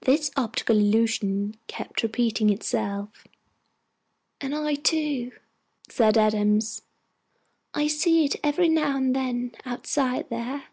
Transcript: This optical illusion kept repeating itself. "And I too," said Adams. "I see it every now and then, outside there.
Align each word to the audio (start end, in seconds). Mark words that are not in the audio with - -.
This 0.00 0.30
optical 0.34 0.78
illusion 0.78 1.54
kept 1.66 2.02
repeating 2.02 2.48
itself. 2.48 3.26
"And 4.40 4.54
I 4.54 4.76
too," 4.76 5.30
said 5.90 6.16
Adams. 6.16 6.80
"I 7.74 7.86
see 7.86 8.24
it 8.24 8.36
every 8.42 8.70
now 8.70 8.96
and 8.96 9.14
then, 9.14 9.52
outside 9.66 10.30
there. 10.30 10.68